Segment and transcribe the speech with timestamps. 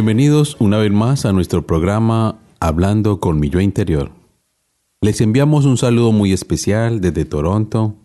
[0.00, 4.12] Bienvenidos una vez más a nuestro programa Hablando con mi yo interior.
[5.02, 7.96] Les enviamos un saludo muy especial desde Toronto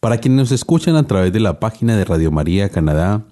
[0.00, 3.26] para quienes nos escuchan a través de la página de Radio María Canadá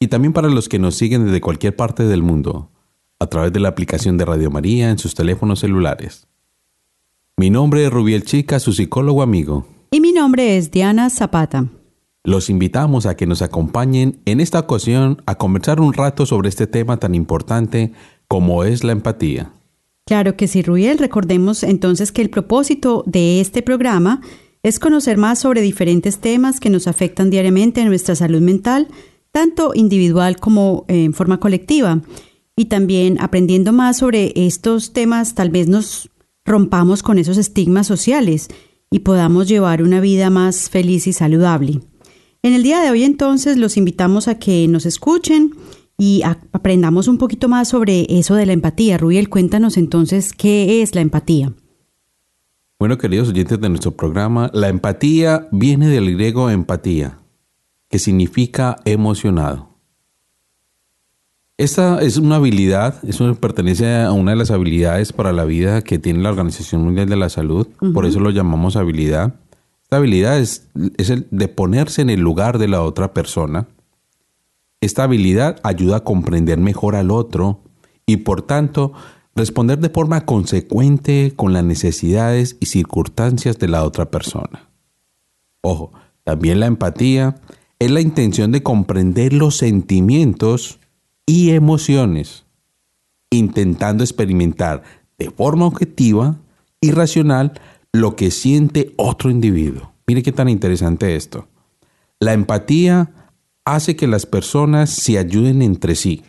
[0.00, 2.70] y también para los que nos siguen desde cualquier parte del mundo
[3.18, 6.28] a través de la aplicación de Radio María en sus teléfonos celulares.
[7.36, 9.66] Mi nombre es Rubiel Chica, su psicólogo amigo.
[9.90, 11.66] Y mi nombre es Diana Zapata.
[12.26, 16.66] Los invitamos a que nos acompañen en esta ocasión a conversar un rato sobre este
[16.66, 17.92] tema tan importante
[18.26, 19.52] como es la empatía.
[20.06, 20.98] Claro que sí, Ruiel.
[20.98, 24.22] Recordemos entonces que el propósito de este programa
[24.64, 28.88] es conocer más sobre diferentes temas que nos afectan diariamente en nuestra salud mental,
[29.30, 32.02] tanto individual como en forma colectiva.
[32.56, 36.10] Y también aprendiendo más sobre estos temas, tal vez nos
[36.44, 38.48] rompamos con esos estigmas sociales
[38.90, 41.82] y podamos llevar una vida más feliz y saludable.
[42.46, 45.50] En el día de hoy entonces los invitamos a que nos escuchen
[45.98, 48.98] y aprendamos un poquito más sobre eso de la empatía.
[48.98, 51.52] Rubiel, cuéntanos entonces qué es la empatía.
[52.78, 57.18] Bueno, queridos oyentes de nuestro programa, la empatía viene del griego empatía,
[57.88, 59.70] que significa emocionado.
[61.58, 65.98] Esta es una habilidad, eso pertenece a una de las habilidades para la vida que
[65.98, 69.34] tiene la Organización Mundial de la Salud, por eso lo llamamos habilidad.
[69.86, 73.68] Esta habilidad es, el de ponerse en el lugar de la otra persona.
[74.80, 77.60] Esta habilidad ayuda a comprender mejor al otro
[78.04, 78.94] y por tanto
[79.36, 84.68] responder de forma consecuente con las necesidades y circunstancias de la otra persona.
[85.60, 85.92] Ojo,
[86.24, 87.36] también la empatía
[87.78, 90.80] es la intención de comprender los sentimientos
[91.26, 92.44] y emociones,
[93.30, 94.82] intentando experimentar
[95.16, 96.40] de forma objetiva
[96.80, 97.60] y racional
[97.92, 99.92] lo que siente otro individuo.
[100.06, 101.48] Mire qué tan interesante esto.
[102.20, 103.10] La empatía
[103.64, 106.22] hace que las personas se ayuden entre sí.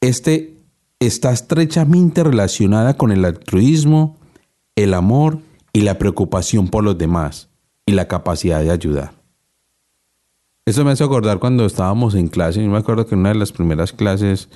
[0.00, 0.54] Este
[1.00, 4.16] está estrechamente relacionada con el altruismo,
[4.76, 5.40] el amor
[5.72, 7.48] y la preocupación por los demás
[7.86, 9.12] y la capacidad de ayudar.
[10.66, 13.34] Eso me hace acordar cuando estábamos en clase, yo me acuerdo que en una de
[13.34, 14.48] las primeras clases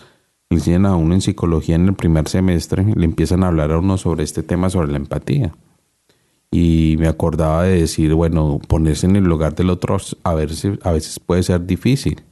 [0.50, 3.98] enseñan a uno en psicología en el primer semestre, le empiezan a hablar a uno
[3.98, 5.53] sobre este tema, sobre la empatía
[6.50, 10.92] y me acordaba de decir, bueno, ponerse en el lugar del otro a veces, a
[10.92, 12.22] veces puede ser difícil,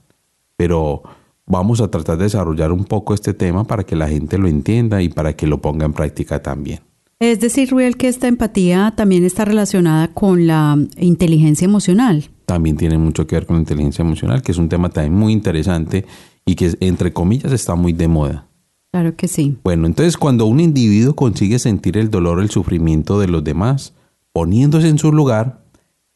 [0.57, 1.03] pero
[1.47, 5.03] vamos a tratar de desarrollar un poco este tema para que la gente lo entienda
[5.03, 6.81] y para que lo ponga en práctica también.
[7.19, 12.29] Es decir, Ruel, que esta empatía también está relacionada con la inteligencia emocional.
[12.45, 15.33] También tiene mucho que ver con la inteligencia emocional, que es un tema también muy
[15.33, 16.05] interesante
[16.47, 18.47] y que, entre comillas, está muy de moda.
[18.93, 19.59] Claro que sí.
[19.63, 23.93] Bueno, entonces cuando un individuo consigue sentir el dolor o el sufrimiento de los demás,
[24.33, 25.61] poniéndose en su lugar,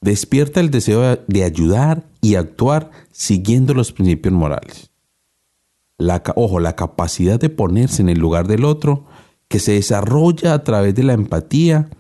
[0.01, 4.91] despierta el deseo de ayudar y actuar siguiendo los principios morales.
[5.99, 9.05] La, ojo, la capacidad de ponerse en el lugar del otro,
[9.49, 11.91] que se desarrolla a través de la empatía,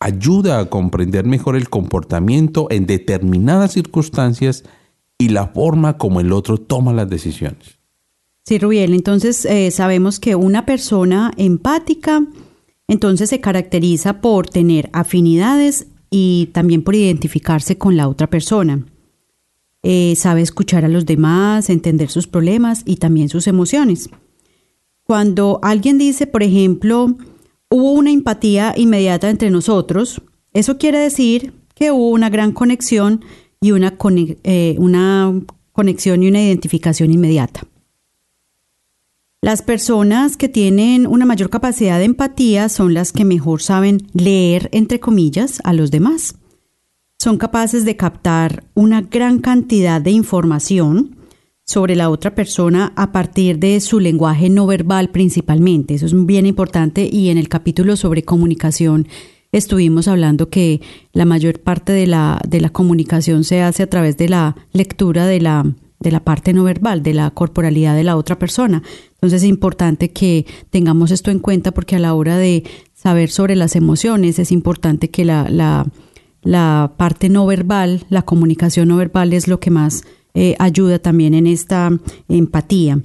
[0.00, 4.64] ayuda a comprender mejor el comportamiento en determinadas circunstancias
[5.18, 7.78] y la forma como el otro toma las decisiones.
[8.44, 12.26] Sí, Rubiel, entonces eh, sabemos que una persona empática
[12.88, 18.84] entonces se caracteriza por tener afinidades y también por identificarse con la otra persona.
[19.82, 24.10] Eh, sabe escuchar a los demás, entender sus problemas y también sus emociones.
[25.02, 27.14] Cuando alguien dice, por ejemplo,
[27.68, 30.22] hubo una empatía inmediata entre nosotros,
[30.52, 33.24] eso quiere decir que hubo una gran conexión
[33.60, 33.96] y una,
[34.44, 35.32] eh, una
[35.72, 37.66] conexión y una identificación inmediata.
[39.40, 44.70] Las personas que tienen una mayor capacidad de empatía son las que mejor saben leer,
[44.72, 46.36] entre comillas, a los demás.
[47.18, 51.16] Son capaces de captar una gran cantidad de información,
[51.64, 55.94] sobre la otra persona a partir de su lenguaje no verbal principalmente.
[55.94, 59.08] Eso es bien importante y en el capítulo sobre comunicación
[59.56, 60.80] estuvimos hablando que
[61.12, 65.26] la mayor parte de la, de la comunicación se hace a través de la lectura
[65.26, 65.64] de la,
[66.00, 68.82] de la parte no verbal, de la corporalidad de la otra persona.
[69.12, 72.64] Entonces es importante que tengamos esto en cuenta porque a la hora de
[72.94, 75.48] saber sobre las emociones es importante que la,
[76.42, 80.02] la, parte no verbal, la comunicación no verbal es lo que más
[80.34, 81.90] eh, ayuda también en esta
[82.28, 83.00] empatía.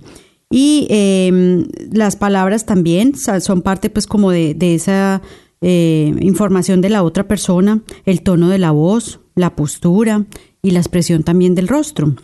[0.50, 5.22] Y em, las palabras también son parte pues como de, esa
[5.62, 10.26] eh, información de la otra persona, el tono de la voz, la postura
[10.62, 12.16] y la expresión también del rostro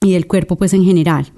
[0.00, 1.32] y del cuerpo pues en general.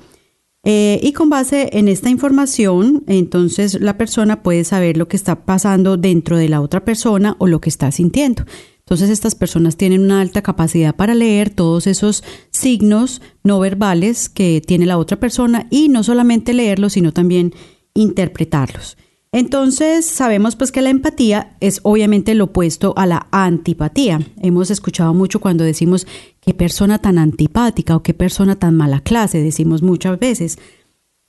[0.66, 5.44] Eh, y con base en esta información, entonces la persona puede saber lo que está
[5.44, 8.44] pasando dentro de la otra persona o lo que está sintiendo.
[8.78, 14.62] Entonces estas personas tienen una alta capacidad para leer todos esos signos no verbales que
[14.66, 17.54] tiene la otra persona y no solamente leerlos, sino también
[17.94, 18.96] interpretarlos.
[19.34, 24.20] Entonces sabemos pues que la empatía es obviamente lo opuesto a la antipatía.
[24.40, 26.06] Hemos escuchado mucho cuando decimos
[26.40, 30.60] qué persona tan antipática o qué persona tan mala clase, decimos muchas veces.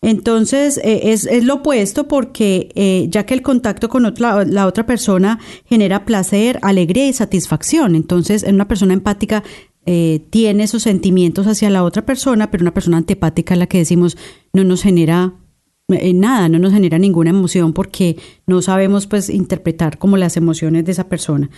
[0.03, 5.39] Entonces, eh, es, lo opuesto porque eh, ya que el contacto con la otra persona
[5.65, 7.95] genera placer, alegría y satisfacción.
[7.95, 9.43] Entonces, en una persona empática
[9.87, 13.79] eh, tiene esos sentimientos hacia la otra persona, pero una persona antipática es la que
[13.79, 14.15] decimos
[14.53, 15.33] no nos genera
[15.87, 18.17] nada, no nos genera ninguna emoción porque
[18.47, 21.49] no sabemos pues interpretar como las emociones de esa persona.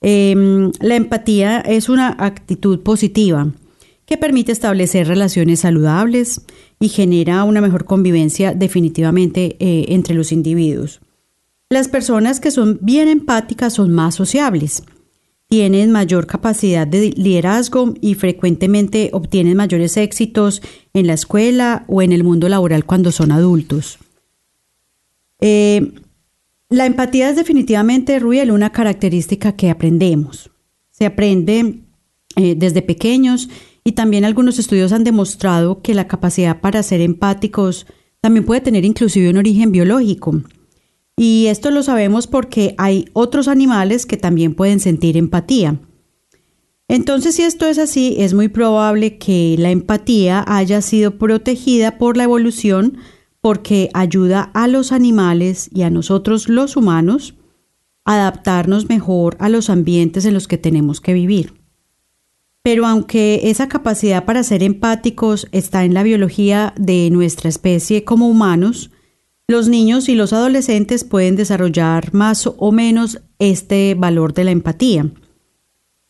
[0.00, 3.52] Em, la empatía es una actitud positiva
[4.06, 6.42] que permite establecer relaciones saludables
[6.78, 11.00] y genera una mejor convivencia definitivamente eh, entre los individuos.
[11.70, 14.82] Las personas que son bien empáticas son más sociables,
[15.54, 20.60] tienen mayor capacidad de liderazgo y frecuentemente obtienen mayores éxitos
[20.92, 23.98] en la escuela o en el mundo laboral cuando son adultos.
[25.40, 25.92] Eh,
[26.70, 30.50] la empatía es definitivamente, Ruel, una característica que aprendemos.
[30.90, 31.82] Se aprende
[32.34, 33.48] eh, desde pequeños
[33.84, 37.86] y también algunos estudios han demostrado que la capacidad para ser empáticos
[38.20, 40.42] también puede tener inclusive un origen biológico.
[41.16, 45.80] Y esto lo sabemos porque hay otros animales que también pueden sentir empatía.
[46.88, 52.16] Entonces, si esto es así, es muy probable que la empatía haya sido protegida por
[52.16, 52.98] la evolución
[53.40, 57.34] porque ayuda a los animales y a nosotros los humanos
[58.04, 61.54] a adaptarnos mejor a los ambientes en los que tenemos que vivir.
[62.62, 68.28] Pero aunque esa capacidad para ser empáticos está en la biología de nuestra especie como
[68.28, 68.90] humanos,
[69.46, 75.10] los niños y los adolescentes pueden desarrollar más o menos este valor de la empatía.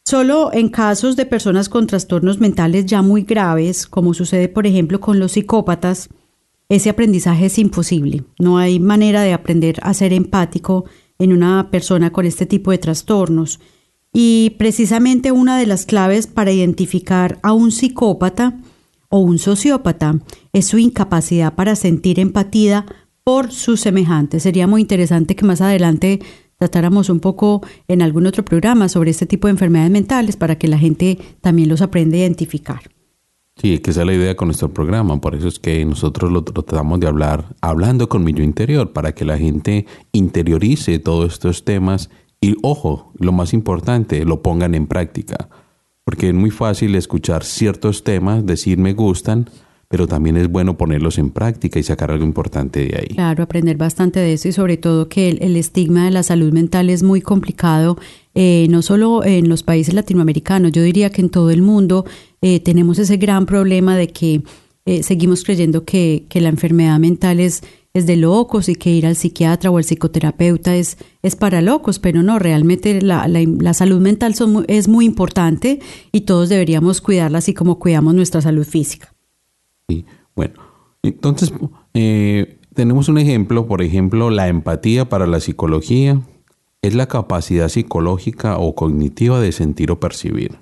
[0.04, 5.00] Solo en casos de personas con trastornos mentales ya muy graves, como sucede por ejemplo
[5.00, 6.10] con los psicópatas,
[6.68, 8.24] ese aprendizaje es imposible.
[8.38, 10.84] No hay manera de aprender a ser empático
[11.18, 13.60] en una persona con este tipo de trastornos.
[14.12, 18.60] Y precisamente una de las claves para identificar a un psicópata
[19.08, 20.20] o un sociópata
[20.52, 22.86] es su incapacidad para sentir empatía
[23.24, 24.42] por sus semejantes.
[24.42, 26.20] Sería muy interesante que más adelante
[26.58, 30.68] tratáramos un poco en algún otro programa sobre este tipo de enfermedades mentales para que
[30.68, 32.82] la gente también los aprenda a identificar.
[33.56, 36.42] Sí, que esa es la idea con nuestro programa, por eso es que nosotros lo
[36.42, 41.64] tratamos de hablar hablando con mi yo interior, para que la gente interiorice todos estos
[41.64, 45.48] temas y ojo, lo más importante, lo pongan en práctica.
[46.04, 49.48] Porque es muy fácil escuchar ciertos temas, decir me gustan,
[49.94, 53.14] pero también es bueno ponerlos en práctica y sacar algo importante de ahí.
[53.14, 56.90] Claro, aprender bastante de eso y sobre todo que el, estigma de la salud mental
[56.90, 57.96] es muy complicado,
[58.34, 62.04] eh, no solo en los países latinoamericanos, yo diría que en todo el mundo
[62.42, 64.42] eh, tenemos ese gran problema de que
[64.84, 69.70] eh, seguimos creyendo que, la enfermedad mental es de locos y que ir al psiquiatra
[69.70, 70.96] o al psicoterapeuta es
[71.38, 73.28] para locos, pero no, realmente la,
[73.74, 74.34] salud mental
[74.66, 75.78] es muy importante
[76.10, 79.13] y todos deberíamos cuidarla así como cuidamos nuestra salud física.
[79.88, 80.54] Sí, bueno,
[81.02, 81.52] entonces
[81.94, 86.20] eh, tenemos un ejemplo, por ejemplo, la empatía para la psicología
[86.82, 90.58] es la capacidad psicológica o cognitiva de sentir o percibir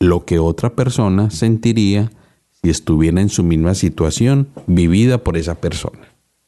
[0.00, 2.10] lo que otra persona sentiría
[2.50, 6.00] si estuviera en su misma situación vivida por esa persona.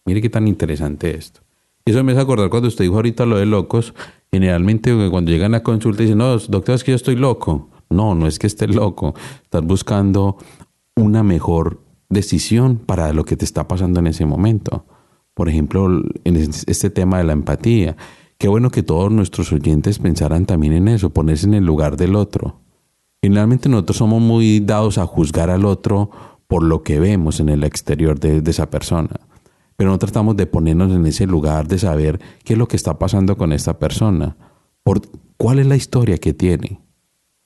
[0.04, 1.40] Mire qué tan interesante esto.
[1.84, 3.94] Eso me hace acordar cuando usted dijo ahorita lo de locos.
[4.30, 7.68] Generalmente cuando llegan a consulta dicen, no, doctor, es que yo estoy loco.
[7.88, 9.14] No, no es que estés loco.
[9.42, 10.36] Estás buscando
[10.96, 14.86] una mejor decisión para lo que te está pasando en ese momento.
[15.34, 17.96] Por ejemplo, en este tema de la empatía.
[18.38, 22.16] Qué bueno que todos nuestros oyentes pensaran también en eso, ponerse en el lugar del
[22.16, 22.60] otro.
[23.22, 26.10] Generalmente nosotros somos muy dados a juzgar al otro
[26.46, 29.10] por lo que vemos en el exterior de, de esa persona.
[29.76, 32.98] Pero no tratamos de ponernos en ese lugar de saber qué es lo que está
[32.98, 34.36] pasando con esta persona,
[34.82, 35.02] por,
[35.36, 36.80] cuál es la historia que tiene.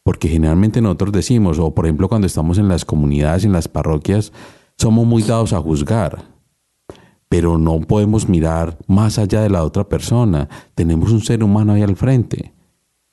[0.04, 4.32] Porque generalmente nosotros decimos, o por ejemplo cuando estamos en las comunidades, en las parroquias,
[4.76, 6.24] somos muy dados a juzgar,
[7.28, 10.48] pero no podemos mirar más allá de la otra persona.
[10.74, 12.52] Tenemos un ser humano ahí al frente.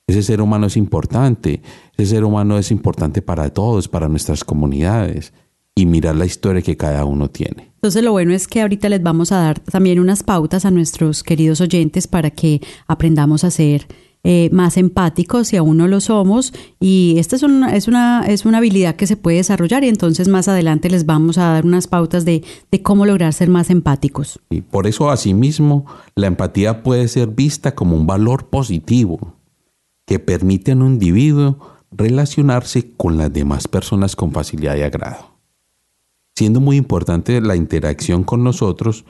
[0.06, 1.62] Ese ser humano es importante.
[1.96, 5.32] Ese ser humano es importante para todos, para nuestras comunidades
[5.74, 7.70] y mirar la historia que cada uno tiene.
[7.76, 11.22] Entonces lo bueno es que ahorita les vamos a dar también unas pautas a nuestros
[11.22, 13.86] queridos oyentes para que aprendamos a ser
[14.22, 18.44] eh, más empáticos si aún no lo somos y esta es una, es, una, es
[18.44, 21.86] una habilidad que se puede desarrollar y entonces más adelante les vamos a dar unas
[21.86, 24.38] pautas de, de cómo lograr ser más empáticos.
[24.50, 29.36] Y por eso asimismo la empatía puede ser vista como un valor positivo
[30.04, 31.58] que permite a un individuo
[31.90, 35.38] relacionarse con las demás personas con facilidad y agrado,
[36.34, 39.04] siendo muy importante la interacción con nosotros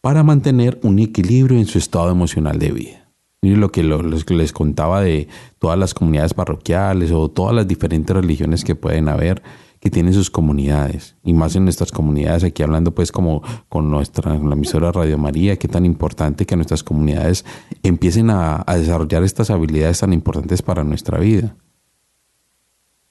[0.00, 3.05] para mantener un equilibrio en su estado emocional de vida.
[3.46, 5.28] Miren lo que les contaba de
[5.60, 9.40] todas las comunidades parroquiales o todas las diferentes religiones que pueden haber
[9.78, 11.14] que tienen sus comunidades.
[11.22, 15.60] Y más en nuestras comunidades aquí hablando pues como con nuestra la emisora Radio María
[15.60, 17.44] que tan importante que nuestras comunidades
[17.84, 21.54] empiecen a desarrollar estas habilidades tan importantes para nuestra vida.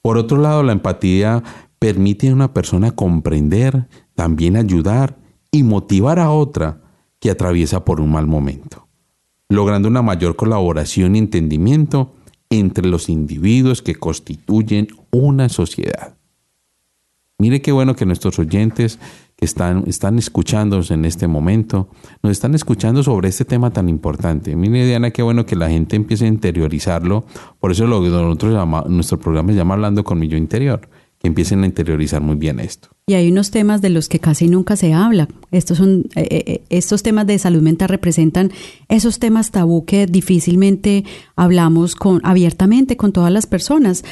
[0.02, 1.42] Por otro lado la empatía
[1.78, 5.16] permite a una persona comprender también ayudar
[5.50, 6.82] y motivar a otra
[7.20, 8.85] que atraviesa por un mal momento
[9.48, 12.14] logrando una mayor colaboración y entendimiento
[12.50, 16.16] entre los individuos que constituyen una sociedad.
[17.38, 18.98] Mire qué bueno que nuestros oyentes
[19.36, 21.88] que están, están escuchándonos en este momento,
[22.22, 24.56] nos están escuchando sobre este tema tan importante.
[24.56, 27.26] Mire, Diana, qué bueno que la gente empiece a interiorizarlo.
[27.60, 30.88] Por eso lo que nosotros nuestro programa se llama Hablando con mi yo interior
[31.18, 32.88] que empiecen a interiorizar muy bien esto.
[33.08, 35.28] Y hay unos temas de los que casi nunca se habla.
[35.52, 38.50] Estos, son, eh, eh, eh, estos temas de salud mental representan
[38.88, 41.04] esos temas tabú que difícilmente
[41.36, 44.04] hablamos con, abiertamente con todas las personas.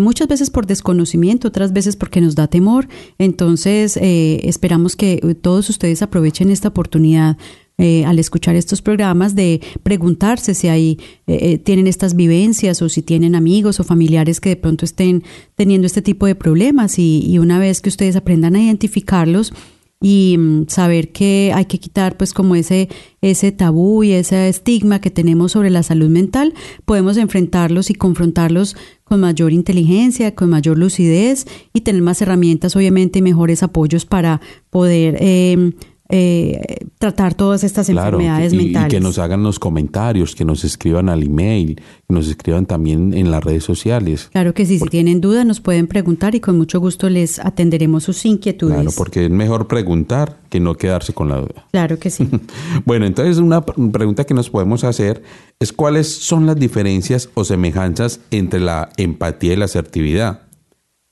[0.00, 2.86] muchas veces por desconocimiento, otras veces porque nos da temor.
[3.18, 7.36] Entonces, esperamos que todos ustedes aprovechen esta oportunidad
[7.80, 12.88] eh, al escuchar estos programas de preguntarse si hay, eh, eh, tienen estas vivencias o
[12.88, 15.22] si tienen amigos o familiares que de pronto estén
[15.54, 16.98] teniendo este tipo de problemas.
[16.98, 19.52] Y, una vez que ustedes aprendan a identificarlos
[20.00, 22.88] y mm, saber que hay que quitar pues como ese
[23.20, 26.54] ese tabú y ese estigma que tenemos sobre la salud mental,
[26.84, 33.20] podemos enfrentarlos y confrontarlos con mayor inteligencia, con mayor lucidez y tener más herramientas, obviamente,
[33.20, 35.72] y mejores apoyos para poder eh,
[36.10, 38.88] eh, tratar todas estas enfermedades mentales.
[38.88, 43.12] Y que nos hagan los comentarios, que nos escriban al email, que nos escriban también
[43.12, 44.30] en las redes sociales.
[44.32, 48.04] Claro que sí, si tienen dudas nos pueden preguntar y con mucho gusto les atenderemos
[48.04, 48.76] sus inquietudes.
[48.76, 51.66] Claro, porque es mejor preguntar que no quedarse con la duda.
[51.72, 52.26] Claro que sí.
[52.86, 55.22] bueno, entonces una pregunta que nos podemos hacer
[55.60, 60.40] es cuáles son las diferencias o semejanzas entre la empatía y la asertividad.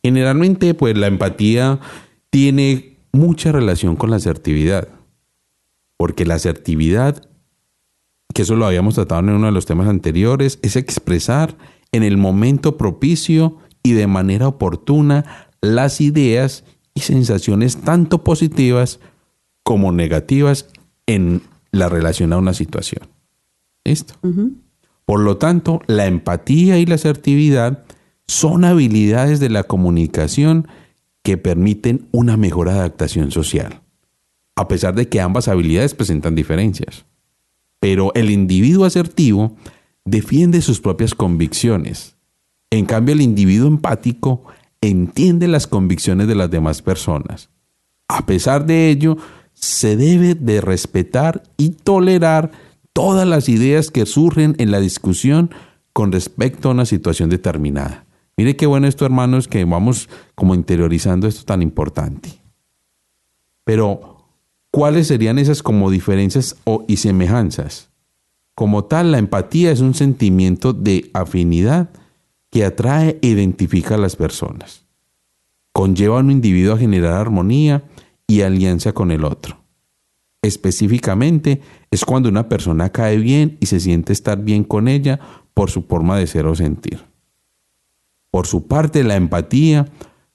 [0.03, 1.81] Generalmente, pues la empatía
[2.31, 4.89] tiene mucha relación con la asertividad,
[5.97, 7.29] porque la asertividad,
[8.35, 11.57] que eso lo habíamos tratado en uno de los temas anteriores, es expresar
[11.93, 19.01] en el momento propicio y de manera oportuna las ideas y sensaciones tanto positivas
[19.63, 20.69] como negativas
[21.07, 21.43] en
[21.73, 23.09] la relación a una situación.
[23.85, 24.15] ¿Listo?
[25.05, 27.85] Por lo tanto, la empatía y la asertividad
[28.27, 30.67] son habilidades de la comunicación
[31.27, 33.83] que permiten una mejor adaptación social,
[34.55, 37.05] a pesar de que ambas habilidades presentan diferencias.
[37.81, 39.57] Pero el individuo asertivo
[40.05, 42.15] defiende sus propias convicciones.
[42.71, 44.45] En cambio, el individuo empático
[44.81, 47.51] entiende las convicciones de las demás personas.
[48.07, 49.17] A pesar de ello,
[49.53, 52.53] se debe de respetar y tolerar
[52.93, 55.51] todas las ideas que surgen en la discusión
[55.93, 58.06] con respecto a una situación determinada.
[58.37, 62.41] Mire qué bueno esto, hermanos, que vamos como interiorizando esto tan importante.
[63.65, 64.29] Pero,
[64.71, 67.89] ¿cuáles serían esas como diferencias o, y semejanzas?
[68.55, 71.89] Como tal, la empatía es un sentimiento de afinidad
[72.51, 74.85] que atrae e identifica a las personas.
[75.73, 77.85] Conlleva a un individuo a generar armonía
[78.27, 79.59] y alianza con el otro.
[80.43, 85.21] Específicamente, es cuando una persona cae bien y se siente estar bien con ella
[85.55, 87.16] por su forma de ser o sentir.
[88.37, 89.87] Por su parte, la empatía,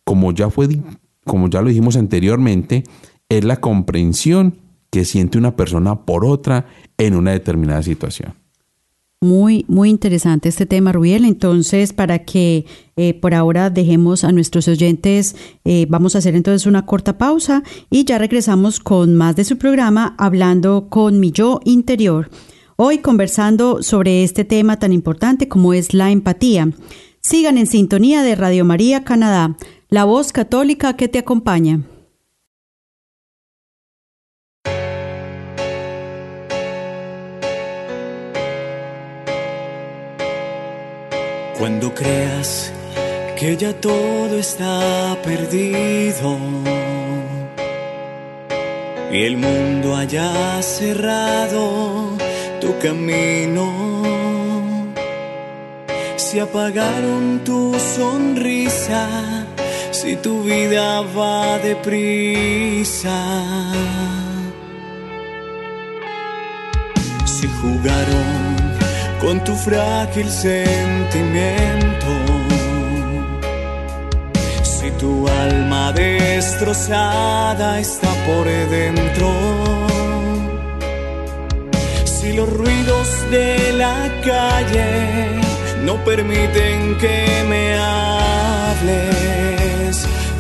[0.04, 0.68] como ya, fue,
[1.24, 2.84] como ya lo dijimos anteriormente,
[3.30, 4.56] es la comprensión
[4.90, 6.66] que siente una persona por otra
[6.98, 8.34] en una determinada situación.
[9.22, 11.26] Muy, muy interesante este tema, Rubiel.
[11.26, 12.66] Entonces, para que
[12.96, 17.62] eh, por ahora dejemos a nuestros oyentes, eh, vamos a hacer entonces una corta pausa
[17.92, 22.32] y ya regresamos con más de su programa hablando con mi yo interior.
[22.78, 26.72] Hoy conversando sobre este tema tan importante como es la empatía.
[27.24, 29.56] Sigan en sintonía de Radio María Canadá,
[29.90, 31.82] la voz católica que te acompaña.
[41.60, 42.74] Cuando creas
[43.38, 46.40] que ya todo está perdido
[49.12, 52.18] y el mundo haya cerrado
[52.60, 54.01] tu camino,
[56.32, 59.06] si apagaron tu sonrisa,
[59.92, 63.20] si tu vida va deprisa,
[67.26, 68.32] si jugaron
[69.20, 72.12] con tu frágil sentimiento.
[74.64, 78.46] Si tu alma destrozada está por
[78.78, 79.30] dentro,
[82.06, 85.41] si los ruidos de la calle
[85.86, 89.08] no permiten que me hables,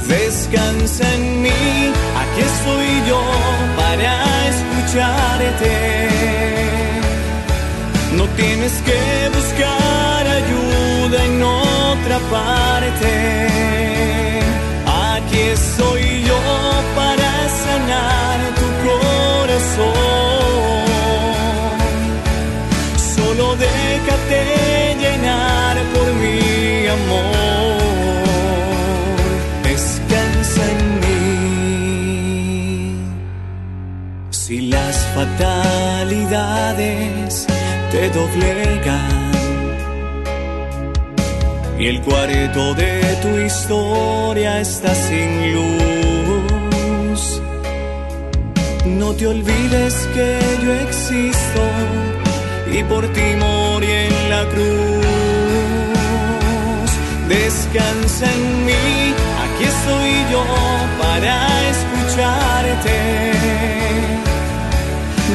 [0.07, 3.21] descansa en mí, aquí estoy yo
[3.75, 4.13] para
[4.49, 5.73] escucharte.
[8.17, 12.60] No tienes que buscar ayuda en otra parte.
[37.91, 39.31] Te doblegan
[41.79, 47.41] y el cuarto de tu historia está sin luz.
[48.85, 51.61] No te olvides que yo existo
[52.71, 55.01] y por ti morí en la cruz.
[57.27, 60.43] Descansa en mí, aquí estoy yo
[61.01, 61.33] para
[61.73, 63.10] escucharte.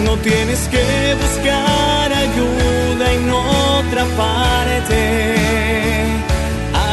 [0.07, 0.87] No tienes que
[1.21, 5.01] buscar ayuda en otra parte.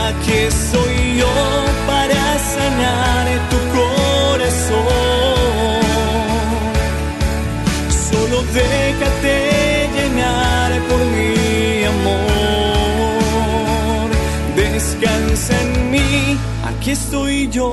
[0.06, 1.34] Aquí estoy yo
[1.86, 2.24] para
[2.56, 5.04] sanar tu corazón.
[8.10, 9.36] Solo déjate
[9.96, 11.32] llenar por mi
[11.94, 12.90] amor.
[14.56, 16.12] Descansa en mí,
[16.66, 17.70] aquí estoy yo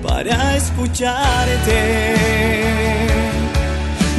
[0.00, 1.80] para escucharte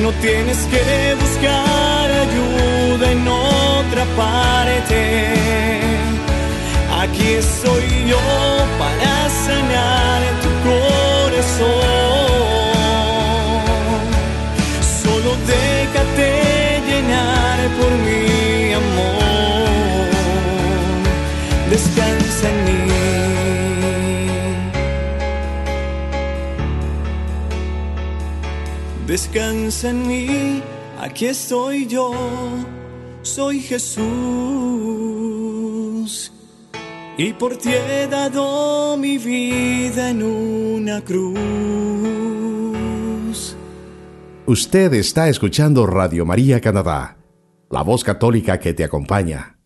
[0.01, 4.99] no tienes que buscar ayuda en otra parte.
[7.01, 8.19] Aquí estoy yo
[8.79, 11.81] para sanar tu corazón.
[15.03, 16.29] Solo déjate
[16.87, 20.09] llenar por mi amor.
[21.69, 23.20] Descansa en mí.
[29.31, 30.61] Descansa en mí,
[30.99, 32.11] aquí estoy yo,
[33.21, 34.03] soy Jesús.
[37.17, 41.39] Y por ti he dado mi vida en una cruz.
[44.45, 47.15] Usted está escuchando Radio María Canadá,
[47.69, 49.59] la voz católica que te acompaña.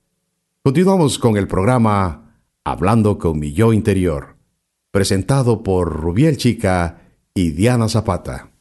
[0.63, 4.35] Continuamos con el programa Hablando con mi yo interior,
[4.91, 7.01] presentado por Rubiel Chica
[7.33, 8.51] y Diana Zapata.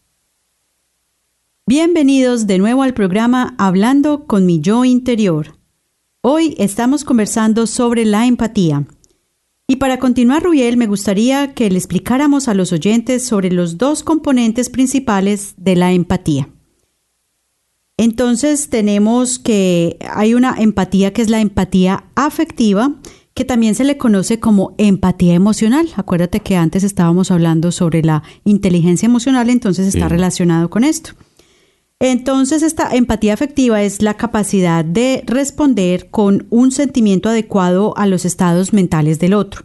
[1.66, 5.57] Bienvenidos de nuevo al programa Hablando con mi yo interior.
[6.20, 8.85] Hoy estamos conversando sobre la empatía.
[9.66, 14.03] Y para continuar, Rubiel, me gustaría que le explicáramos a los oyentes sobre los dos
[14.03, 16.50] componentes principales de la empatía.
[17.96, 22.96] Entonces tenemos que hay una empatía que es la empatía afectiva,
[23.33, 25.88] que también se le conoce como empatía emocional.
[25.96, 31.12] Acuérdate que antes estábamos hablando sobre la inteligencia emocional, entonces está relacionado con esto.
[32.06, 38.26] Entonces, esta empatía afectiva es la capacidad de responder con un sentimiento adecuado a los
[38.26, 39.64] estados mentales del otro.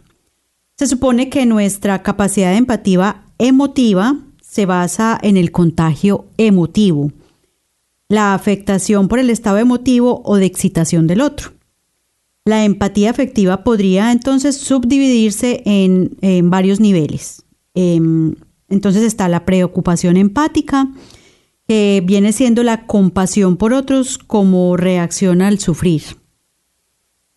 [0.78, 7.12] Se supone que nuestra capacidad de empatía emotiva se basa en el contagio emotivo,
[8.08, 11.52] la afectación por el estado emotivo o de excitación del otro.
[12.46, 17.42] La empatía afectiva podría entonces subdividirse en, varios niveles.
[17.74, 18.34] Em,
[18.70, 20.88] entonces está la preocupación empática,
[21.70, 26.02] que viene siendo la compasión por otros como reacción al sufrir.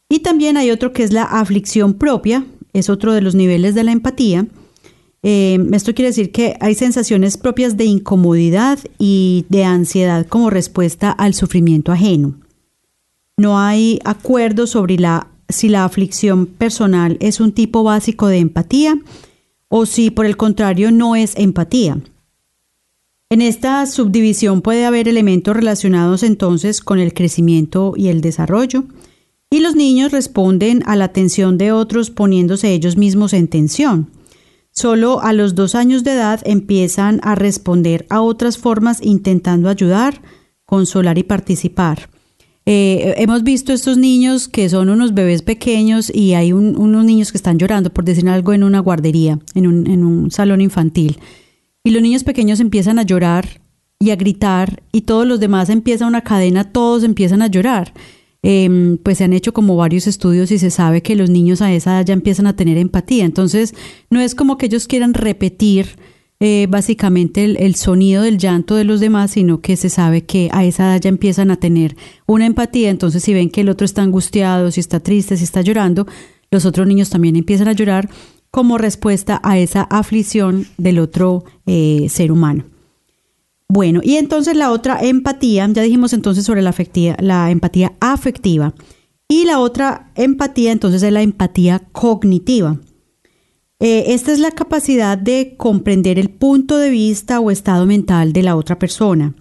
[0.10, 2.44] Y también hay otro que es la aflicción propia,
[2.74, 4.48] es otro de los niveles de la empatía.
[5.22, 11.12] Eh, esto quiere decir que hay sensaciones propias de incomodidad y de ansiedad como respuesta
[11.12, 12.34] al sufrimiento ajeno.
[13.38, 18.98] No hay acuerdo sobre la, si la aflicción personal es un tipo básico de empatía
[19.68, 22.00] o si por el contrario no es empatía.
[23.34, 28.84] En esta subdivisión puede haber elementos relacionados entonces con el crecimiento y el desarrollo,
[29.50, 34.12] y los niños responden a la atención de otros poniéndose ellos mismos en tensión.
[34.70, 40.22] Solo a los dos años de edad empiezan a responder a otras formas intentando ayudar,
[40.68, 42.12] consolar y participar.
[42.68, 47.40] Eh, hemos visto estos niños que son unos bebés pequeños y hay unos niños que
[47.40, 51.18] están llorando, por decir algo, en una guardería, en un, en un salón infantil.
[51.84, 53.62] Y los niños pequeños empiezan a llorar
[54.00, 57.94] y a gritar y todos los demás empieza una cadena, todos empiezan a llorar.
[58.42, 61.72] Em, pues se han hecho como varios estudios y se sabe que los niños a
[61.74, 63.24] esa edad ya empiezan a tener empatía.
[63.24, 63.74] Entonces,
[64.10, 65.98] no es como que ellos quieran repetir
[66.46, 70.66] eh, básicamente el, sonido del llanto de los demás, sino que se sabe que a
[70.66, 74.02] esa edad ya empiezan a tener una empatía, entonces si ven que el otro está
[74.02, 76.06] angustiado, si está triste, si está llorando,
[76.52, 78.10] los otros niños también empiezan a llorar
[78.54, 82.66] como respuesta a esa aflicción del otro eh, ser humano.
[83.68, 88.76] Bueno, y entonces la otra empatía, ya dijimos entonces sobre la, afectiva, la empatía afectiva,
[89.28, 92.78] y la otra empatía entonces es la empatía cognitiva.
[93.80, 98.44] Eh, esta es la capacidad de comprender el punto de vista o estado mental de
[98.44, 99.34] la otra persona.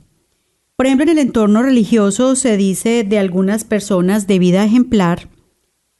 [0.75, 5.29] Por ejemplo, en el entorno religioso se dice de algunas personas de vida ejemplar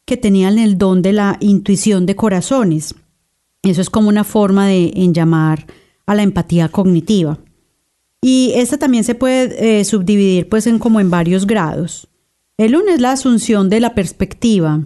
[0.07, 2.95] que tenían el don de la intuición de corazones.
[3.63, 5.67] Eso es como una forma de en llamar
[6.07, 7.39] a la empatía cognitiva.
[8.21, 12.09] Y esta también se puede eh, subdividir pues en como en varios grados.
[12.57, 14.85] El uno es la asunción de la perspectiva,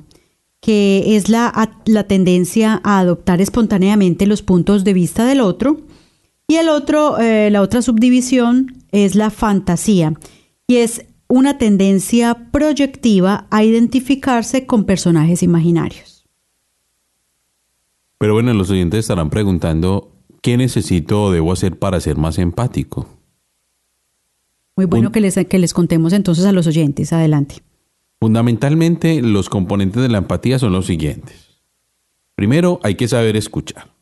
[0.60, 5.80] que es la, la tendencia a adoptar espontáneamente los puntos de vista del otro.
[6.48, 10.14] Y el otro, eh, la otra subdivisión es la fantasía,
[10.66, 16.15] y es una tendencia proyectiva a identificarse con personajes imaginarios.
[18.18, 23.08] Pero bueno, los oyentes estarán preguntando, ¿qué necesito o debo hacer para ser más empático?
[24.76, 27.12] Muy bueno que, les, que les contemos entonces a los oyentes.
[27.12, 27.62] Adelante.
[28.20, 31.62] Fundamentalmente, los componentes de la empatía son los siguientes.
[32.34, 33.94] Primero, hay que saber escuchar.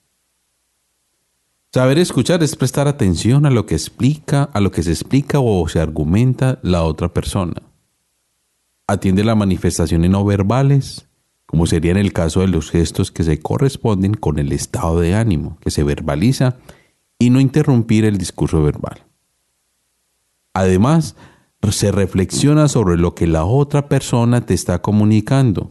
[1.73, 5.67] Saber escuchar es prestar atención a lo que explica, a lo que se explica o
[5.69, 7.63] se argumenta la otra persona.
[8.87, 11.09] Atiende las manifestaciones no verbales,
[11.55, 15.15] como sería en el caso de los gestos que se corresponden con el estado de
[15.15, 16.57] ánimo que se verbaliza
[17.17, 19.05] y no interrumpir el discurso verbal.
[20.53, 21.15] Además,
[21.71, 25.71] se reflexiona sobre lo que la otra persona te está comunicando.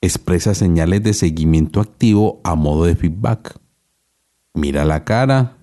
[0.00, 3.58] Expresa señales de seguimiento activo a modo de feedback.
[4.54, 5.56] Mira la cara,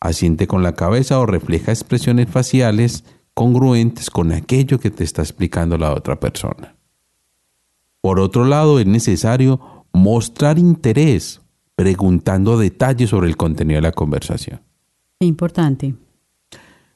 [0.00, 5.76] asiente con la cabeza o refleja expresiones faciales congruentes con aquello que te está explicando
[5.76, 6.73] la otra persona.
[8.04, 11.40] Por otro lado, es necesario mostrar interés
[11.74, 14.60] preguntando detalles sobre el contenido de la conversación.
[15.20, 15.94] Importante.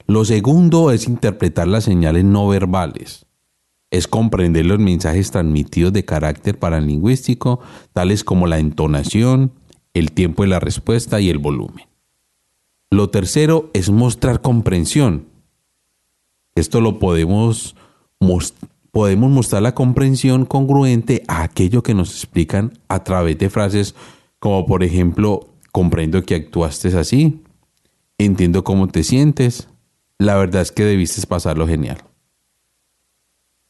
[0.06, 3.24] Lo segundo es interpretar las señales no verbales.
[3.90, 7.60] Es comprender los mensajes transmitidos de carácter paralingüístico,
[7.94, 9.52] tales como la entonación,
[9.94, 11.86] el tiempo de la respuesta y el volumen.
[12.90, 15.24] Lo tercero es mostrar comprensión.
[16.54, 17.76] Esto lo podemos,
[18.90, 23.94] podemos mostrar la comprensión congruente a aquello que nos explican a través de frases
[24.38, 27.42] como por ejemplo, comprendo que actuaste así,
[28.18, 29.68] entiendo cómo te sientes,
[30.18, 31.98] la verdad es que debiste pasarlo genial.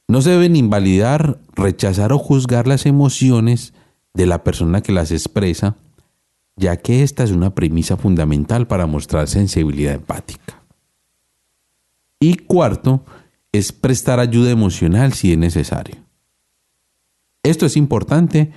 [0.07, 3.75] No se deben invalidar, rechazar o juzgar las emociones
[4.15, 5.77] de la persona que las expresa,
[6.57, 10.63] ya que esta es una premisa fundamental para mostrar sensibilidad empática.
[12.19, 13.05] Y cuarto,
[13.53, 15.97] es prestar ayuda emocional si es necesario.
[17.43, 18.53] Esto es importante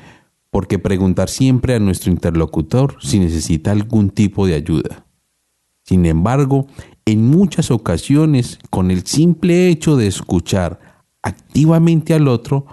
[0.49, 5.05] porque preguntar siempre a nuestro interlocutor si necesita algún tipo de ayuda.
[5.83, 6.67] Sin embargo,
[7.05, 10.79] en muchas ocasiones, con el simple hecho de escuchar
[11.21, 12.65] activamente al otro,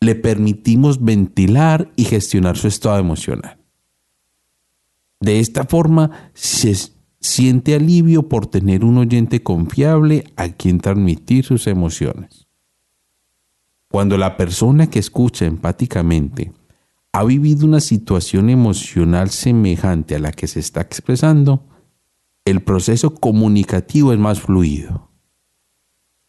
[0.00, 3.58] le permitimos ventilar y gestionar su estado emocional.
[5.20, 6.70] De esta forma, se
[7.26, 12.46] siente alivio por tener un oyente confiable a quien transmitir sus emociones.
[13.88, 16.52] Cuando la persona que escucha empáticamente
[17.12, 21.64] ha vivido una situación emocional semejante a la que se está expresando,
[22.44, 25.10] el proceso comunicativo es más fluido,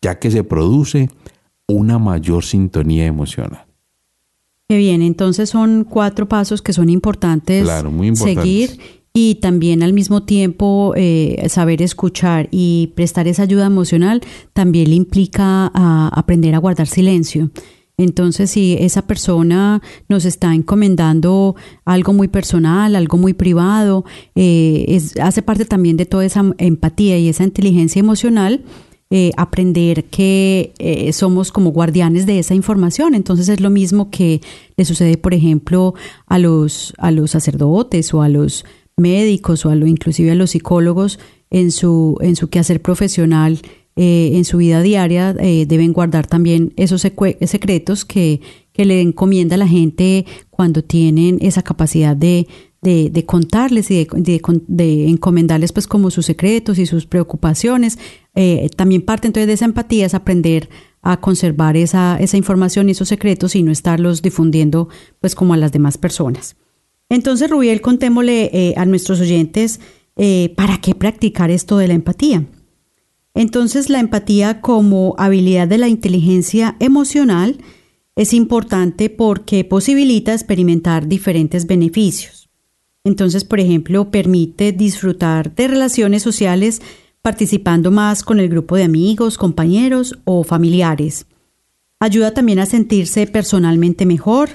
[0.01, 1.09] ya que se produce
[1.67, 3.65] una mayor sintonía emocional.
[4.67, 8.43] Qué bien, entonces son cuatro pasos que son importantes, Claro, muy importantes.
[8.43, 14.21] seguir y también al mismo tiempo eh, saber escuchar y prestar esa ayuda emocional
[14.53, 17.49] también le implica a aprender a guardar silencio.
[17.97, 25.17] Entonces, si esa persona nos está encomendando algo muy personal, algo muy privado, eh, es-
[25.19, 28.61] hace parte también de toda esa empatía y esa inteligencia emocional,
[29.09, 30.73] eh, aprender que
[31.11, 33.15] somos como guardianes de esa información.
[33.15, 34.41] Entonces es lo mismo que
[34.75, 35.95] le sucede, por ejemplo,
[36.27, 38.63] a los, a los sacerdotes o a los
[38.97, 41.19] médicos o a lo, inclusive a los psicólogos
[41.51, 43.59] en su, en su quehacer profesional,
[43.95, 48.41] eh, en su vida diaria, eh, deben guardar también esos secretos que,
[48.73, 52.47] que le encomienda a la gente cuando tienen esa capacidad de,
[52.81, 57.99] de, contarles y de, de encomendarles pues como sus secretos y sus preocupaciones.
[58.35, 60.69] Eh, también parte entonces de esa empatía es aprender
[61.01, 65.57] a conservar esa, esa información y esos secretos y no estarlos difundiendo pues como a
[65.57, 66.55] las demás personas.
[67.09, 69.79] Entonces, Rubiel, contémosle eh, a nuestros oyentes
[70.15, 72.45] eh, para qué practicar esto de la empatía.
[73.33, 77.57] Entonces, la empatía como habilidad de la inteligencia emocional
[78.15, 82.49] es importante porque posibilita experimentar diferentes beneficios.
[83.03, 86.81] Entonces, por ejemplo, permite disfrutar de relaciones sociales
[87.21, 91.27] participando más con el grupo de amigos, compañeros o familiares.
[91.99, 94.49] Ayuda también a sentirse personalmente mejor,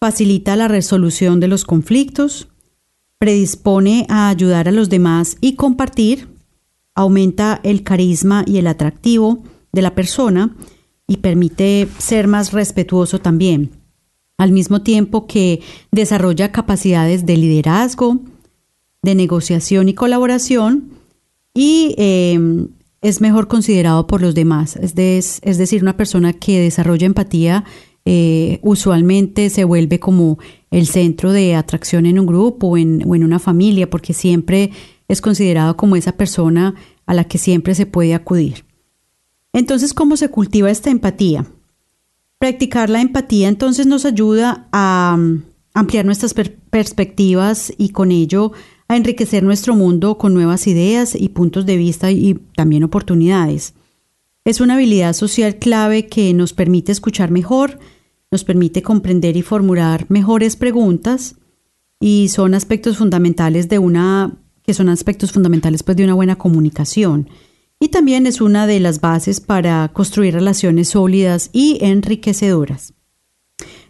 [0.00, 2.48] facilita la resolución de los conflictos,
[3.18, 6.28] predispone a ayudar a los demás y compartir,
[6.94, 10.56] aumenta el carisma y el atractivo de la persona
[11.06, 13.70] y permite ser más respetuoso también,
[14.36, 18.20] al mismo tiempo que desarrolla capacidades de liderazgo,
[19.02, 20.90] de negociación y colaboración
[21.54, 22.38] y eh,
[23.00, 24.76] es mejor considerado por los demás.
[24.76, 27.64] Es, es decir, una persona que desarrolla empatía
[28.10, 30.38] eh, usualmente se vuelve como
[30.70, 34.70] el centro de atracción en un grupo o en, una familia, porque siempre
[35.08, 38.64] es considerado como esa persona a la que siempre se puede acudir.
[39.52, 41.44] Entonces, ¿cómo se cultiva esta empatía?
[42.38, 45.42] Practicar la empatía entonces nos ayuda a mm,
[45.74, 48.52] ampliar nuestras per- perspectivas y con ello
[48.88, 53.74] a enriquecer nuestro mundo con nuevas ideas y puntos de vista y también oportunidades.
[54.46, 57.78] Es una habilidad social clave que nos permite escuchar mejor,
[58.30, 61.36] nos permite comprender y formular mejores preguntas
[62.00, 67.30] y son aspectos fundamentales de una que son aspectos fundamentales pues de una buena comunicación.
[67.80, 72.92] Y también es una de las bases para construir relaciones sólidas y enriquecedoras.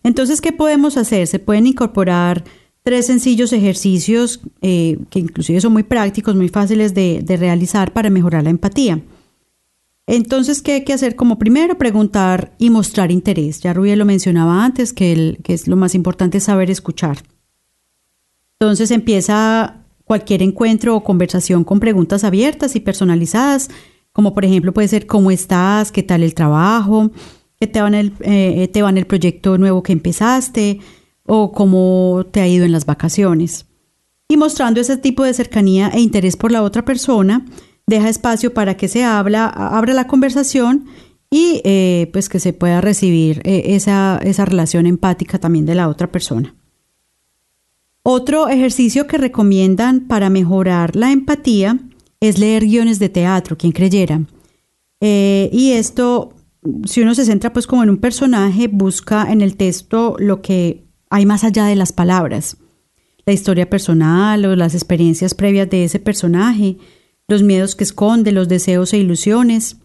[0.04, 1.26] Entonces, ¿qué podemos hacer?
[1.26, 2.44] Se pueden incorporar
[2.84, 8.08] tres sencillos ejercicios eh, que inclusive son muy prácticos, muy fáciles de, de realizar para
[8.08, 9.02] mejorar la empatía.
[10.10, 11.16] Entonces, ¿qué hay que hacer?
[11.16, 13.60] Como primero, preguntar y mostrar interés.
[13.60, 17.18] Ya Rubiel lo mencionaba antes, que, el, que es lo más importante es saber escuchar.
[18.58, 23.68] Entonces empieza cualquier encuentro o conversación con preguntas abiertas y personalizadas,
[24.10, 25.92] como por ejemplo puede ser ¿cómo estás?
[25.92, 27.10] ¿Qué tal el trabajo?
[27.60, 30.80] ¿Qué te va en el, eh, te va en el proyecto nuevo que empezaste?
[31.24, 33.66] ¿O cómo te ha ido en las vacaciones?
[34.26, 37.44] Y mostrando ese tipo de cercanía e interés por la otra persona,
[37.88, 40.84] deja espacio para que se habla, abra la conversación
[41.30, 45.88] y eh, pues que se pueda recibir eh, esa, esa relación empática también de la
[45.88, 46.54] otra persona.
[48.02, 51.78] Otro ejercicio que recomiendan para mejorar la empatía
[52.20, 54.22] es leer guiones de teatro, quien creyera.
[55.00, 56.34] Eh, y esto,
[56.84, 60.84] si uno se centra pues como en un personaje, busca en el texto lo que
[61.08, 62.58] hay más allá de las palabras.
[63.24, 66.76] La historia personal o las experiencias previas de ese personaje,
[67.28, 69.76] los miedos que esconde, los deseos e ilusiones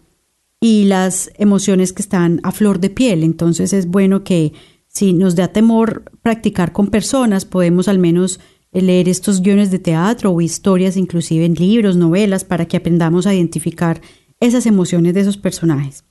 [0.60, 3.24] y las emociones que están a flor de piel.
[3.24, 4.54] Entonces es bueno que
[4.88, 8.40] si nos da temor practicar con personas, podemos al menos
[8.72, 13.34] leer estos guiones de teatro o historias, inclusive en libros, novelas, para que aprendamos a
[13.34, 14.02] identificar
[14.40, 16.06] esas emociones de esos personajes.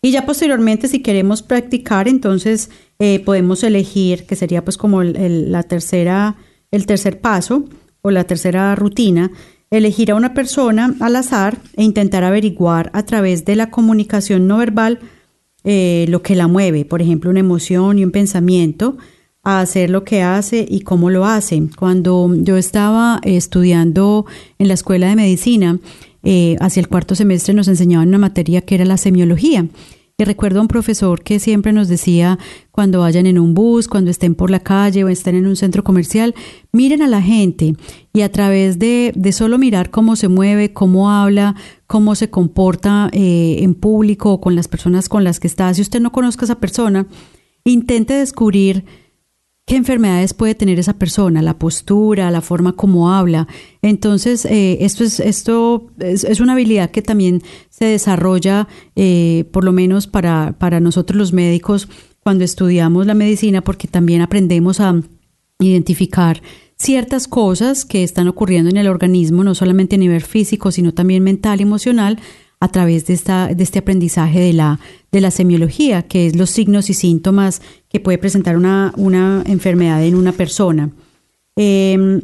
[0.00, 5.62] Y ya posteriormente, si queremos practicar, entonces eh, podemos elegir, que sería pues como la
[5.62, 6.36] tercera,
[6.70, 7.64] el tercer paso
[8.02, 9.30] o la tercera rutina,
[9.72, 14.58] elegir a una persona al azar e intentar averiguar a través de la comunicación no
[14.58, 15.00] verbal
[15.64, 18.98] eh, lo que la mueve, por ejemplo, una emoción y un pensamiento,
[19.42, 21.60] a hacer lo que hace y cómo lo hace.
[21.76, 24.26] Cuando yo estaba estudiando
[24.58, 25.80] en la escuela de medicina,
[26.22, 29.66] eh, hacia el cuarto semestre nos enseñaban una materia que era la semiología.
[30.18, 32.38] Y recuerdo a un profesor que siempre nos decía,
[32.70, 35.82] cuando vayan en un bus, cuando estén por la calle o estén en un centro
[35.82, 36.34] comercial,
[36.70, 37.74] miren a la gente.
[38.12, 43.08] Y a través de, de solo mirar cómo se mueve, cómo habla, cómo se comporta
[43.12, 46.42] eh, en público o con las personas con las que está, si usted no conozca
[46.42, 47.06] a esa persona,
[47.64, 48.84] intente descubrir
[49.72, 53.48] qué enfermedades puede tener esa persona, la postura, la forma como habla.
[53.80, 59.72] Entonces, eh, esto, es, esto es, una habilidad que también se desarrolla, eh, por lo
[59.72, 61.88] menos para, para nosotros los médicos,
[62.20, 65.00] cuando estudiamos la medicina, porque también aprendemos a
[65.58, 66.42] identificar
[66.76, 71.22] ciertas cosas que están ocurriendo en el organismo, no solamente a nivel físico, sino también
[71.22, 72.18] mental y emocional,
[72.62, 74.78] a través de, esta, de este aprendizaje de la,
[75.10, 80.04] de la semiología, que es los signos y síntomas que puede presentar una, una enfermedad
[80.04, 80.92] en una persona.
[81.56, 82.22] Em,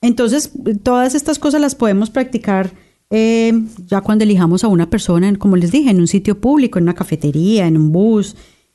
[0.00, 0.50] entonces,
[0.82, 2.72] todas estas cosas las podemos practicar
[3.10, 3.52] eh,
[3.86, 6.94] ya cuando elijamos a una persona, como les dije, en un sitio público, en una
[6.94, 8.34] cafetería, en un bus.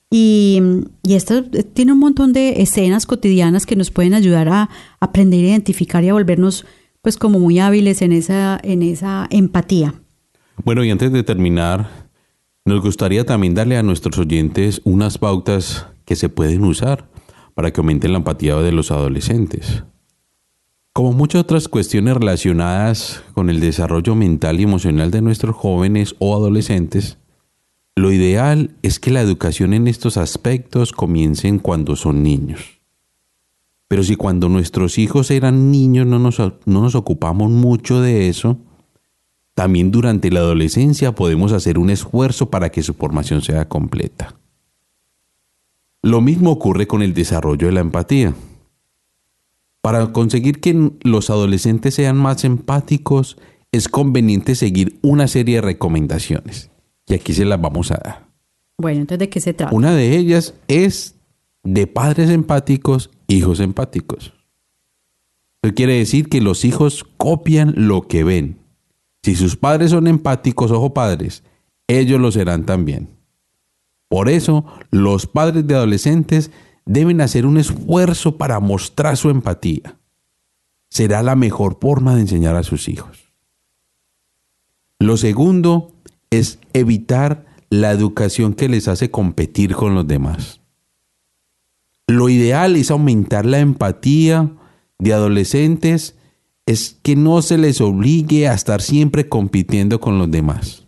[0.09, 0.61] Y,
[1.03, 1.43] y esto
[1.73, 4.69] tiene un montón de escenas cotidianas que nos pueden ayudar a
[5.01, 6.65] aprender a identificar y a volvernos
[7.01, 9.95] pues como muy hábiles en esa, en esa empatía.
[10.63, 11.89] Bueno, y antes de terminar,
[12.65, 17.09] nos gustaría también darle a nuestros oyentes unas pautas que se pueden usar
[17.53, 19.83] para que aumente la empatía de los adolescentes.
[20.93, 26.35] Como muchas otras cuestiones relacionadas con el desarrollo mental y emocional de nuestros jóvenes o
[26.35, 27.17] adolescentes,
[27.95, 32.81] lo ideal es que la educación en estos aspectos comiencen cuando son niños.
[33.87, 38.57] Pero si cuando nuestros hijos eran niños no nos, no nos ocupamos mucho de eso,
[39.53, 44.35] también durante la adolescencia podemos hacer un esfuerzo para que su formación sea completa.
[46.01, 48.33] Lo mismo ocurre con el desarrollo de la empatía.
[49.81, 53.37] Para conseguir que los adolescentes sean más empáticos,
[53.71, 56.71] es conveniente seguir una serie de recomendaciones.
[57.07, 58.27] Y aquí se las vamos a dar.
[58.77, 59.75] Bueno, entonces, ¿de qué se trata?
[59.75, 61.15] Una de ellas es
[61.63, 64.33] de padres empáticos, hijos empáticos.
[65.61, 68.60] Eso quiere decir que los hijos copian lo que ven.
[69.23, 71.43] Si sus padres son empáticos, ojo padres,
[71.87, 73.09] ellos lo serán también.
[74.07, 76.51] Por eso, los padres de adolescentes
[76.85, 79.97] deben hacer un esfuerzo para mostrar su empatía.
[80.89, 83.31] Será la mejor forma de enseñar a sus hijos.
[84.99, 85.93] Lo segundo
[86.29, 90.59] es evitar la educación que les hace competir con los demás.
[92.07, 94.51] Lo ideal es aumentar la empatía
[94.99, 96.15] de adolescentes
[96.71, 100.87] es que no se les obligue a estar siempre compitiendo con los demás.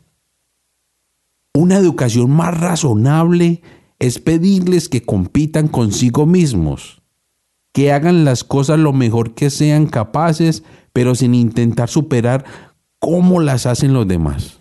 [1.54, 3.62] Una educación más razonable
[4.00, 7.02] es pedirles que compitan consigo mismos,
[7.74, 12.46] que hagan las cosas lo mejor que sean capaces, pero sin intentar superar
[13.00, 14.60] cómo las hacen los demás.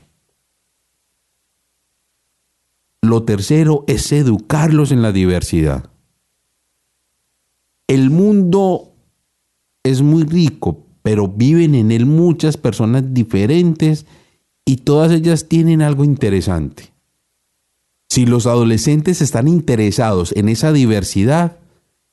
[3.01, 5.91] Lo tercero es educarlos en la diversidad.
[7.87, 8.93] El mundo
[9.83, 14.07] es muy rico, pero viven en él muchas personas diferentes
[14.65, 16.93] y todas ellas tienen algo interesante.
[18.09, 21.59] Si los adolescentes están interesados en esa diversidad,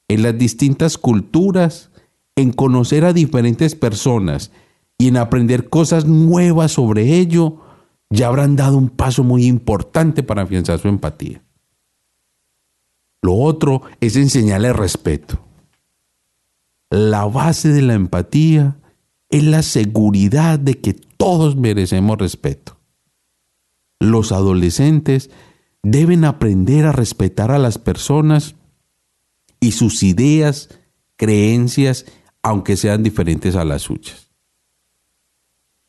[0.07, 1.91] en las distintas culturas,
[2.35, 4.51] en conocer a diferentes personas
[4.97, 7.57] y en aprender cosas nuevas sobre ello,
[8.09, 11.43] ya habrán dado un paso muy importante para afianzar su empatía.
[13.21, 15.48] Lo otro es enseñarle respeto.
[16.89, 18.77] La base de la empatía
[19.29, 22.77] es la seguridad de que todos merecemos respeto.
[23.99, 25.29] Los adolescentes
[25.83, 28.55] deben aprender a respetar a las personas
[29.59, 30.69] y sus ideas,
[31.15, 32.05] creencias,
[32.41, 34.31] aunque sean diferentes a las suyas.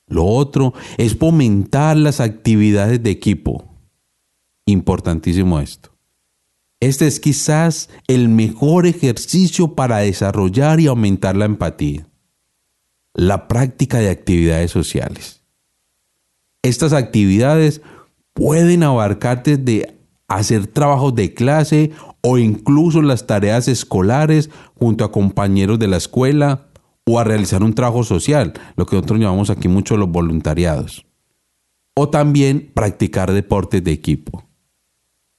[0.06, 3.64] Lo otro es fomentar las actividades de equipo.
[4.66, 5.89] Importantísimo esto.
[6.80, 12.10] Este es quizás el mejor ejercicio para desarrollar y aumentar la empatía
[13.14, 15.42] la práctica de actividades sociales.
[16.62, 17.82] Estas actividades
[18.32, 21.90] pueden abarcar desde hacer trabajos de clase
[22.22, 26.68] o incluso las tareas escolares junto a compañeros de la escuela
[27.04, 31.06] o a realizar un trabajo social, lo que nosotros llamamos aquí mucho los voluntariados.
[31.94, 34.44] O también practicar deportes de equipo.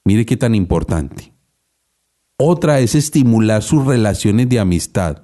[0.05, 1.33] Mire qué tan importante.
[2.37, 5.23] Otra es estimular sus relaciones de amistad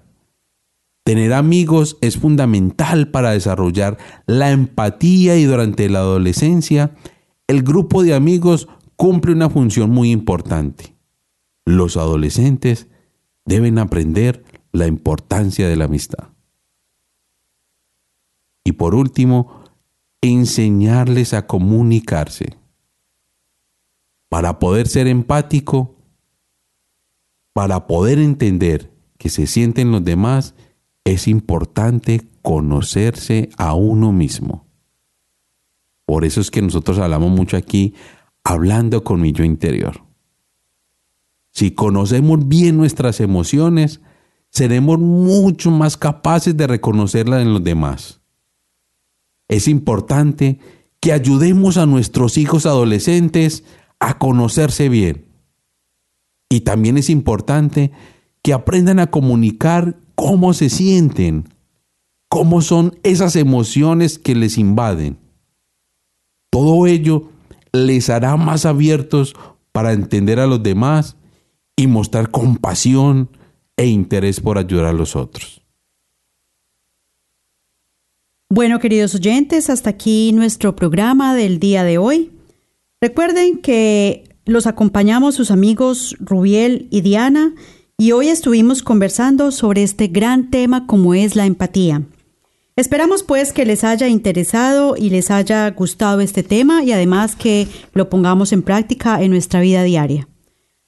[1.07, 6.97] Tener amigos es fundamental para desarrollar la empatía y durante la adolescencia
[7.47, 8.67] el grupo de amigos
[8.97, 10.97] cumple una función muy importante.
[11.63, 12.87] Los adolescentes
[13.45, 16.27] deben aprender la importancia de la amistad.
[18.65, 19.63] Y por último,
[20.19, 22.57] enseñarles a comunicarse.
[24.29, 25.95] Para poder ser empático,
[27.53, 30.53] para poder entender que se sienten los demás,
[31.03, 34.67] es importante conocerse a uno mismo.
[36.05, 37.93] Por eso es que nosotros hablamos mucho aquí,
[38.43, 40.03] hablando con mi yo interior.
[41.51, 44.01] Si conocemos bien nuestras emociones,
[44.49, 48.21] seremos mucho más capaces de reconocerlas en los demás.
[49.47, 50.59] Es importante
[50.99, 53.63] que ayudemos a nuestros hijos adolescentes
[53.99, 55.25] a conocerse bien.
[56.49, 57.91] Y también es importante
[58.41, 61.49] que aprendan a comunicar cómo se sienten,
[62.29, 65.17] cómo son esas emociones que les invaden.
[66.49, 67.29] Todo ello
[67.73, 69.35] les hará más abiertos
[69.71, 71.17] para entender a los demás
[71.75, 73.29] y mostrar compasión
[73.75, 75.61] e interés por ayudar a los otros.
[78.49, 82.31] Bueno, queridos oyentes, hasta aquí nuestro programa del día de hoy.
[82.99, 87.53] Recuerden que los acompañamos sus amigos Rubiel y Diana
[87.95, 92.01] y hoy estuvimos conversando sobre este gran tema como es la empatía.
[92.75, 97.67] Esperamos pues que les haya interesado y les haya gustado este tema y además que
[97.93, 100.27] lo pongamos en práctica en nuestra vida diaria.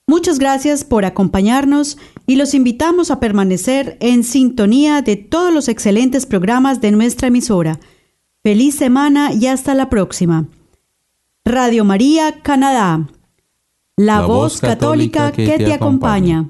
[0.08, 6.26] Muchas gracias por acompañarnos y los invitamos a permanecer en sintonía de todos los excelentes
[6.26, 7.80] programas de nuestra emisora.
[8.42, 10.48] Feliz semana y hasta la próxima.
[11.46, 13.08] Radio María, Canadá.
[13.98, 16.50] La, voz católica, que, te, acompaña.